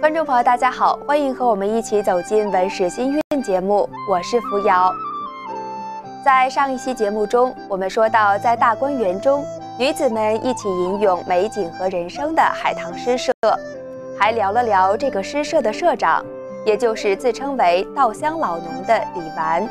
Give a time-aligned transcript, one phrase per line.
[0.00, 4.94] 观众朋友，大家好，欢迎和我们一起走进文史新韵节目，我是扶摇。
[6.24, 9.44] 在上一期节目中，我们说到，在大观园中，
[9.76, 13.32] 女子们一起吟咏美景和人生的海棠诗社，
[14.16, 16.24] 还聊了聊这个诗社的社长，
[16.64, 19.68] 也就是自称为稻香老农的李纨。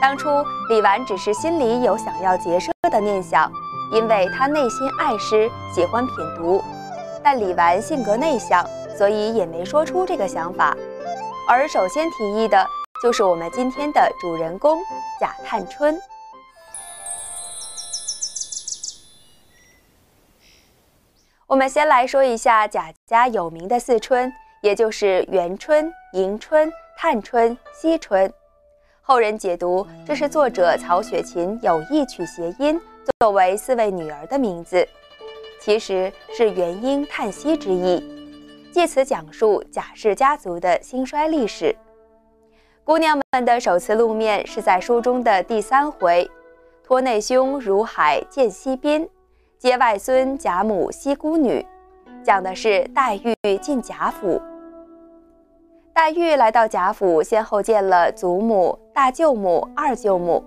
[0.00, 0.28] 当初
[0.68, 3.50] 李纨只是心里有想要结社的念想，
[3.92, 6.62] 因为他内心爱诗，喜欢品读。
[7.24, 8.64] 但李纨性格内向。
[8.96, 10.76] 所以也没说出这个想法，
[11.46, 12.66] 而首先提议的
[13.02, 14.78] 就是我们今天的主人公
[15.20, 15.98] 贾探春。
[21.46, 24.32] 我们先来说一下贾家有名的四春，
[24.62, 28.32] 也就是元春、迎春、探春、惜春。
[29.02, 32.80] 后人解读，这是作者曹雪芹有意取谐音，
[33.20, 34.88] 作为四位女儿的名字，
[35.60, 38.25] 其实是元婴叹息之意。
[38.76, 41.74] 借此讲述贾氏家族的兴衰历史。
[42.84, 46.30] 姑娘们的首次露面是在书中的第三回
[46.84, 49.08] ：“托内兄如海见西宾，
[49.56, 51.64] 接外孙贾母西姑女。”
[52.22, 54.38] 讲的是黛玉进贾府。
[55.94, 60.44] 黛玉来到贾府，先后见了祖母、大舅母、二舅母，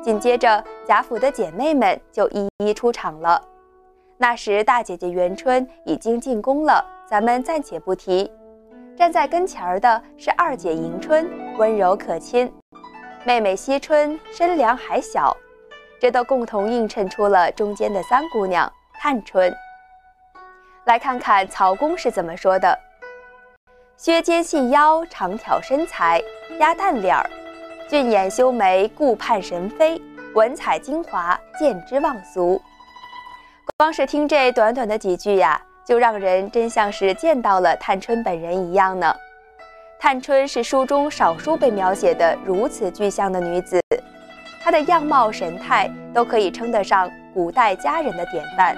[0.00, 3.42] 紧接着贾府的姐妹们就一一出场了。
[4.18, 6.88] 那时大姐姐元春已经进宫了。
[7.12, 8.32] 咱们暂且不提，
[8.96, 12.48] 站在跟前儿的是二姐迎春，温柔可亲；
[13.22, 15.36] 妹妹惜春身量还小，
[16.00, 19.54] 这都共同映衬出了中间的三姑娘探春。
[20.86, 22.78] 来看看曹公是怎么说的：
[23.98, 26.18] 削肩细腰，长挑身材，
[26.60, 27.28] 鸭蛋脸儿，
[27.90, 30.00] 俊眼修眉，顾盼神飞，
[30.34, 32.58] 文采精华，见之忘俗。
[33.76, 35.62] 光是听这短短的几句呀。
[35.84, 39.14] 就让人真像是见到了探春本人一样呢。
[39.98, 43.80] 探春是书中少数被描写的如此具象的女子，
[44.62, 48.76] 她的样貌神态都可以称得上古代佳人的典范。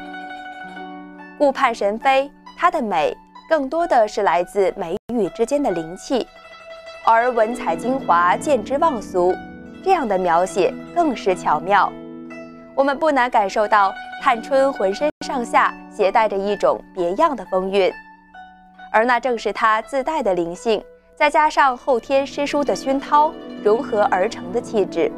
[1.38, 3.16] 顾盼神飞，她的美
[3.48, 6.26] 更多的是来自眉宇之间的灵气，
[7.06, 9.34] 而文采精华，见之忘俗，
[9.82, 11.90] 这样的描写更是巧妙。
[12.74, 17.92] 我们不难感受到探春浑身上下携带着一种别样的风韵，
[18.90, 20.82] 而那正是她自带的灵性，
[21.14, 23.30] 再加上后天诗书的熏陶
[23.62, 25.12] 融合而成的气质。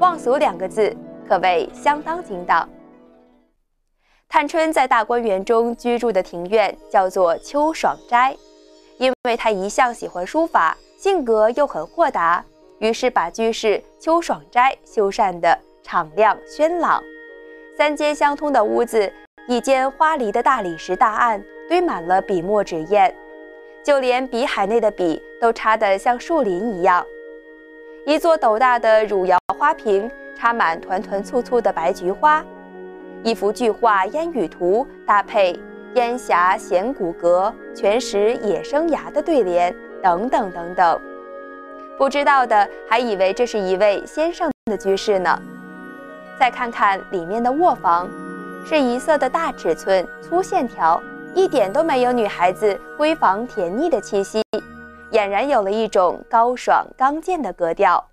[0.00, 0.92] 望俗两个字
[1.28, 2.68] 可谓相当精当。
[4.28, 8.36] 探春在大观园中居住的庭院叫做秋爽斋，
[8.98, 12.44] 因为她一向喜欢书法，性格又很豁达，
[12.80, 15.56] 于是把居室秋爽斋修缮的。
[15.84, 17.00] 敞亮轩朗，
[17.76, 19.12] 三间相通的屋子，
[19.46, 23.12] 一间花梨的大理石大案堆满了笔墨纸砚，
[23.84, 27.04] 就连笔海内的笔都插得像树林一样。
[28.06, 32.42] 一座斗大的汝窑花瓶插满团团簇簇的白菊花，
[33.22, 35.54] 一幅巨画《烟雨图》搭配
[35.96, 40.98] “烟霞显骨骼，全石野生芽”的对联，等等等等。
[41.98, 45.38] 不知道的还以为这是一位先生的居室呢。
[46.38, 48.08] 再看看里面的卧房，
[48.66, 51.02] 是一色的大尺寸、粗线条，
[51.34, 54.42] 一点都没有女孩子闺房甜腻的气息，
[55.12, 58.04] 俨然有了一种高爽刚健的格调。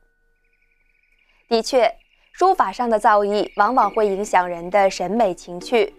[1.50, 1.94] 的确，
[2.32, 5.94] 书法上的造诣往往会影响人的审美情趣。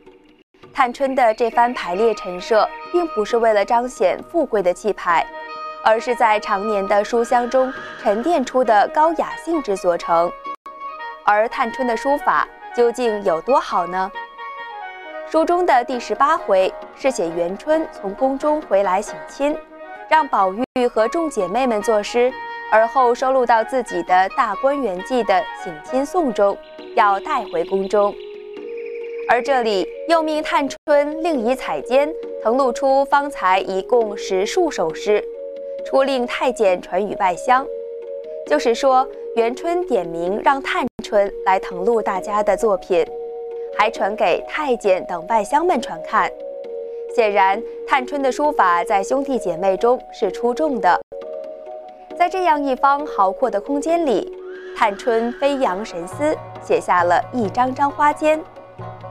[0.73, 5.25] 探春的这番排列陈设，并不是为了彰显富贵的气派，
[5.85, 10.33] 而是在常年的书香中沉淀出的高雅性质所成。
[11.27, 12.47] 而探春的书法
[12.77, 14.11] 究竟有多好呢？
[15.27, 19.57] 书中的第十八回是写元春从宫中回来省亲，
[20.11, 22.31] 让宝玉和众姐妹们作诗，
[22.71, 26.57] 而后收录到自己的《大观园记》的省亲颂中，
[26.95, 28.15] 要带回宫中。
[29.31, 32.07] 而这里又命探春另以彩笺
[32.45, 35.25] 誊录出方才一共十数首诗，
[35.87, 37.67] 出令太监传与外乡。
[38.47, 40.87] 就是说，元春点名让探。
[41.05, 43.05] 春来誊录大家的作品，
[43.79, 46.31] 还传给太监等外乡们传看。
[47.15, 50.99] 显然，探春的书法在兄弟姐妹中是出众的。
[52.19, 54.33] 在这样一方豪阔的空间里，
[54.75, 58.41] 探春飞扬神思，写下了一张张花笺，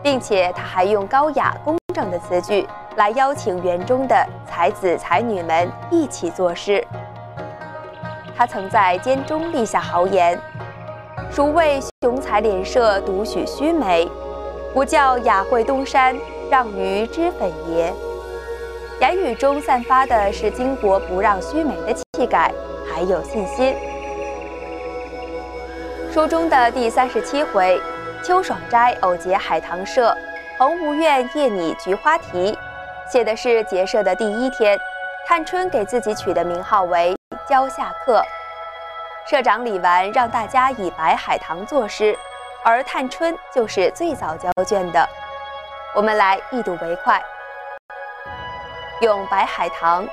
[0.01, 6.83] 并且他还用高雅工整的词句来邀请园中的才子才女们一起作诗。
[8.35, 10.37] 他曾在笺中立下豪言。
[11.35, 14.07] 孰谓雄才连射，独许须眉？
[14.71, 16.15] 不教雅惠东山，
[16.47, 17.91] 让于脂粉爷。
[19.01, 22.53] 言语中散发的是巾帼不让须眉的气概，
[22.87, 23.75] 还有信心。
[26.13, 27.81] 书中的第三十七回，
[28.23, 30.15] 秋爽斋偶结海棠社，
[30.59, 32.55] 彭无怨夜拟菊花题，
[33.11, 34.77] 写的是结社的第一天。
[35.25, 37.15] 探春给自己取的名号为
[37.49, 38.21] “蕉下客”。
[39.25, 42.17] 社长李纨让大家以白海棠作诗，
[42.61, 45.07] 而探春就是最早交卷的。
[45.95, 47.23] 我们来一睹为快。
[48.99, 50.05] 咏白海棠：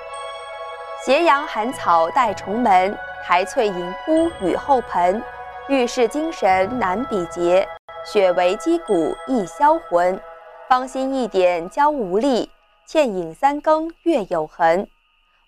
[1.05, 5.21] 斜阳寒草带重门，苔翠盈铺雨后盆。
[5.69, 7.67] 遇事精神难比劫，
[8.05, 10.21] 雪为击鼓易销魂。
[10.69, 12.49] 芳心一点娇无力，
[12.87, 14.87] 倩影三更月有痕。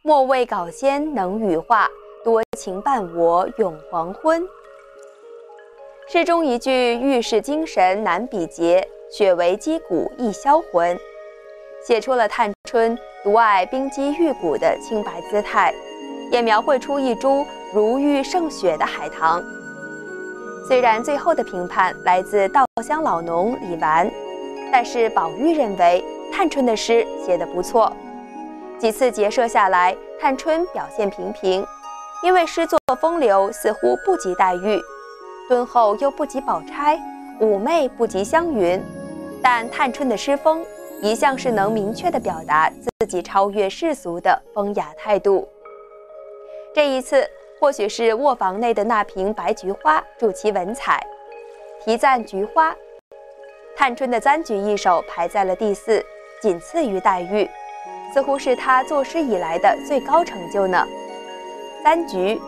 [0.02, 1.88] 莫为稿仙能羽化，
[2.24, 4.46] 多情伴我永黄昏。
[6.08, 10.96] 诗中一句“遇事精神难比劫，雪为击鼓易销魂”，
[11.84, 15.74] 写出了探春独爱冰肌玉骨的清白姿态，
[16.30, 19.42] 也描绘出一株如玉胜雪的海棠。
[20.68, 24.08] 虽然最后的评判来自稻香老农李纨，
[24.70, 27.92] 但是宝玉认为探春的诗写得不错。
[28.78, 31.64] 几次结社下来，探春表现平平，
[32.22, 34.80] 因为诗作风流似乎不及黛玉，
[35.48, 36.96] 敦厚又不及宝钗，
[37.40, 38.80] 妩媚不及湘云。
[39.42, 40.64] 但探春的诗风
[41.02, 45.48] 一向是能明确地表达自己超越世俗的风雅态度。
[46.72, 47.28] 这一次，
[47.58, 51.04] 或许是卧房内的那瓶白菊花助其文采，
[51.84, 52.72] 题赞菊花。
[53.74, 56.00] 探春的簪菊一首排在了第四，
[56.40, 57.50] 仅次于黛玉。
[58.14, 60.86] 似乎是他作诗以来的最高成就呢。
[61.84, 62.40] 三菊，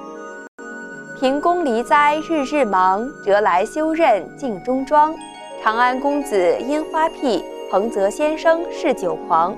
[1.19, 5.13] 平宫离灾日日忙，折来修刃镜中妆。
[5.61, 9.57] 长安公子烟花癖，彭泽先生嗜酒狂。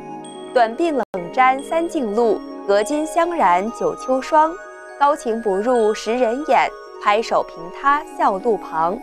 [0.54, 4.50] 短鬓冷沾三径露，隔金香染九秋霜。
[4.98, 6.70] 高情不入识人眼，
[7.04, 8.98] 拍手凭他笑路旁。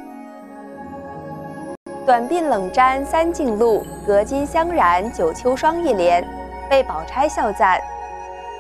[2.04, 6.28] 短鬓冷沾三径露，隔金香染九秋霜一联。
[6.68, 7.80] 被宝钗笑赞：“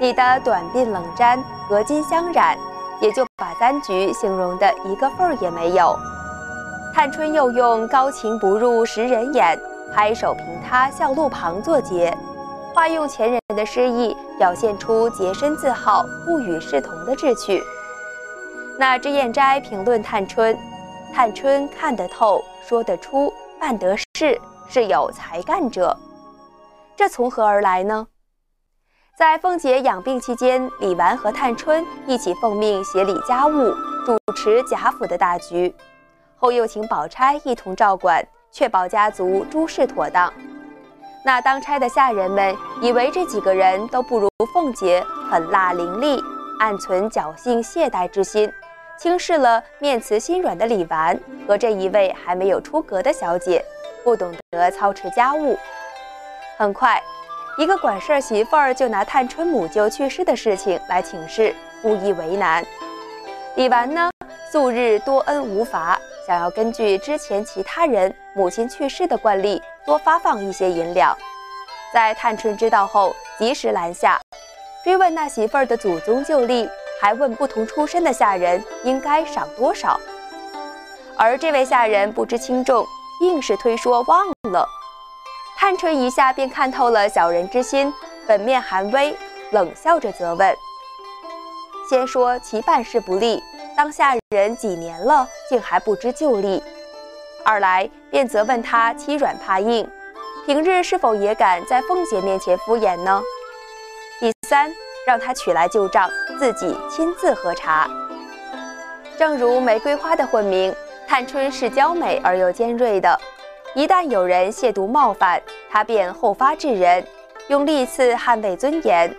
[0.03, 2.57] 你的短鬓冷沾，隔金香染，
[2.99, 5.97] 也就把簪菊形容的一个缝儿也没有。”
[6.93, 9.57] 探春又用“高情不入识人眼，
[9.95, 12.13] 拍手凭他笑路旁”作结，
[12.73, 17.63] 化用前人的诗意，表现出洁身自好、不与世同的志趣。
[18.77, 20.53] 那脂砚斋评论探春
[21.15, 25.95] ：“探春看得透，说得出，办得事，是有才干者。”
[26.93, 28.05] 这从何而来呢？
[29.15, 33.71] 在凤姐养病期间，李纨和探春一起奉命协理家务，
[34.03, 35.71] 主持贾府的大局，
[36.35, 40.33] 后又请宝钗一同照管，确保家族诸事妥当。
[41.23, 46.19] 那当差的下人们以为这几个人都不如凤姐狠辣伶俐，
[46.59, 48.51] 暗存侥幸懈怠之心，
[48.97, 51.15] 轻视了面慈心软的李纨
[51.47, 53.63] 和这一位还没有出阁的小姐，
[54.03, 55.55] 不懂得操持家务。
[56.57, 57.01] 很快，
[57.55, 62.65] 一个管事儿媳妇儿就拿探春母舅去世的事情来请示，故意为难。
[63.55, 64.09] 李纨呢，
[64.51, 71.15] 素日多恩无罚，想要根据之前其他人母亲去世的惯例，多发放一些银两。
[71.93, 74.19] 在探春知道后，及时拦下，
[74.83, 76.67] 追问那媳妇儿的祖宗旧历，
[76.99, 79.99] 还问不同出身的下人应该赏多少。
[81.15, 82.83] 而这位下人不知轻重，
[83.21, 84.32] 硬是推说忘了。
[85.63, 87.93] 探春一下便看透了小人之心，
[88.27, 89.15] 本面含微，
[89.51, 90.53] 冷笑着责问
[91.89, 93.41] ：“先说其办事不力，
[93.73, 96.61] 当下人几年了，竟还不知旧例；
[97.45, 99.89] 二来便责问他欺软怕硬，
[100.45, 103.21] 平日是否也敢在凤姐面前敷衍呢？
[104.19, 104.69] 第三，
[105.07, 107.89] 让他取来旧账，自己亲自喝茶。
[109.17, 110.75] 正如玫瑰花的混名，
[111.07, 113.17] 探春是娇美而又尖锐的。”
[113.75, 117.03] 一旦有人亵渎冒犯，他便后发制人，
[117.47, 119.11] 用利刺捍卫尊严。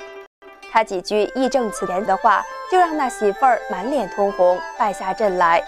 [0.71, 5.61] 他几句义正辞严的话，就让那媳妇儿满脸通红，败下阵来，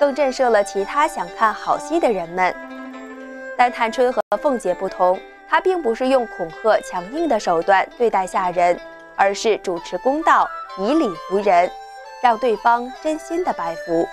[0.00, 2.54] 更震慑了其他想看好戏的人们。
[3.54, 8.80] 但探春和凤姐不同，她并不是用恐吓强硬的手段对待下人，
[9.14, 10.48] 而是主持公道，
[10.78, 11.70] 以礼服人，
[12.22, 14.08] 让对方真心的拜服。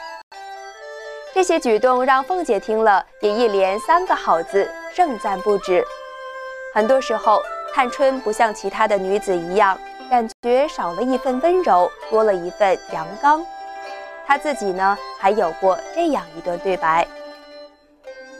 [1.40, 5.82] 这些举动让凤姐听了也一连三个好字，盛赞不止。
[6.76, 7.42] 很多时候，
[7.74, 9.80] 探春不像其他的女子一样，
[10.10, 13.42] 感觉少了一份温柔，多了一份阳刚。
[14.28, 17.08] 她自己呢，还有过这样一段对白：“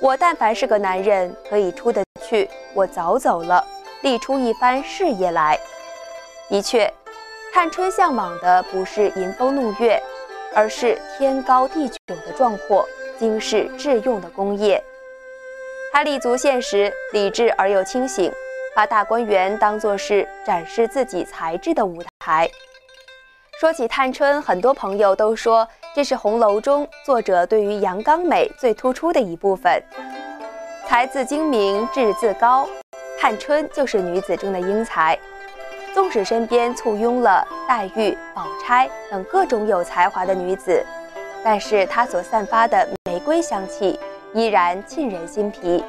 [0.02, 3.66] 我但凡是个男人，可以出得去，我早走了。
[4.02, 5.58] 立出一番事业来。
[6.50, 6.94] 的确，
[7.54, 10.04] 探春向往的不是迎风弄月，
[10.56, 12.88] 而是天高地久的壮阔、
[13.18, 14.84] 经世致用的功业。
[15.92, 18.32] 他立足现实，理智而又清醒，
[18.76, 22.50] 把大观园当作是展示自己才智的舞台。
[23.60, 29.84] 说起探春，很多朋友都说这是红楼中作者对于阳刚美最突出的一部分。
[30.88, 32.68] 才自精明，志自高，
[33.20, 35.18] 探春就是女子中的英才。
[35.94, 40.84] 纵使身边簇拥了黛玉、宝钗等各种有才华的女子，
[41.44, 44.00] 但是她所散发的玫瑰香气
[44.34, 45.84] 依然沁人心脾。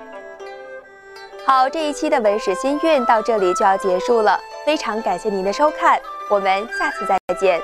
[1.47, 7.61] 好，这一期的文史新韵到这里就要结束了，非常感谢您的收看，我们下次再见。